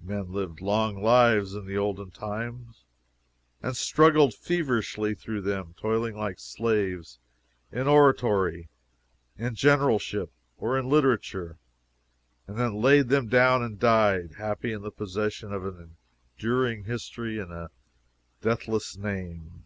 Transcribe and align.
Men 0.00 0.32
lived 0.32 0.62
long 0.62 1.02
lives, 1.02 1.54
in 1.54 1.66
the 1.66 1.76
olden 1.76 2.10
time, 2.10 2.72
and 3.62 3.76
struggled 3.76 4.32
feverishly 4.32 5.14
through 5.14 5.42
them, 5.42 5.74
toiling 5.78 6.16
like 6.16 6.38
slaves, 6.38 7.18
in 7.70 7.86
oratory, 7.86 8.70
in 9.36 9.54
generalship, 9.54 10.30
or 10.56 10.78
in 10.78 10.88
literature, 10.88 11.58
and 12.46 12.56
then 12.56 12.80
laid 12.80 13.10
them 13.10 13.28
down 13.28 13.62
and 13.62 13.78
died, 13.78 14.36
happy 14.38 14.72
in 14.72 14.80
the 14.80 14.90
possession 14.90 15.52
of 15.52 15.66
an 15.66 15.98
enduring 16.38 16.84
history 16.84 17.38
and 17.38 17.52
a 17.52 17.70
deathless 18.40 18.96
name. 18.96 19.64